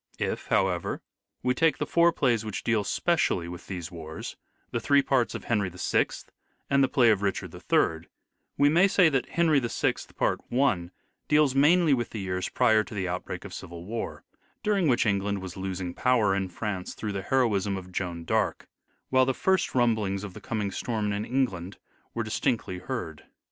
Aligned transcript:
If, 0.17 0.47
however, 0.47 1.03
we 1.43 1.53
take 1.53 1.77
the 1.77 1.85
four 1.85 2.11
plays 2.11 2.43
which 2.43 2.63
deal 2.63 2.83
specially 2.83 3.47
with 3.47 3.67
these 3.67 3.91
wars, 3.91 4.35
the 4.71 4.79
three 4.79 5.03
parts 5.03 5.35
of" 5.35 5.43
Henry 5.43 5.69
VI," 5.69 6.07
and 6.71 6.83
the 6.83 6.87
play 6.87 7.11
of" 7.11 7.21
Richard 7.21 7.53
III," 7.53 8.09
we 8.57 8.67
may 8.67 8.87
say 8.87 9.09
that" 9.09 9.29
Henry 9.29 9.59
VI," 9.59 9.93
part 10.17 10.41
i, 10.51 10.89
deals 11.27 11.53
mainly 11.53 11.93
with 11.93 12.09
the 12.09 12.19
years 12.19 12.49
prior 12.49 12.83
to 12.83 12.95
the 12.95 13.07
outbreak 13.07 13.45
of 13.45 13.53
civil 13.53 13.85
war, 13.85 14.23
during 14.63 14.87
which 14.87 15.05
England 15.05 15.39
was 15.39 15.55
losing 15.55 15.93
power 15.93 16.33
in 16.33 16.49
France 16.49 16.95
through 16.95 17.11
the 17.13 17.21
heroism 17.21 17.77
of 17.77 17.91
Joan 17.91 18.23
d'Arc, 18.23 18.67
whilst 19.11 19.27
the 19.27 19.35
first 19.35 19.75
rumblings 19.75 20.23
of 20.23 20.33
the 20.33 20.41
coming 20.41 20.71
storm 20.71 21.13
in 21.13 21.25
England 21.25 21.77
were 22.15 22.23
distinctly 22.23 22.79
heard. 22.79 23.25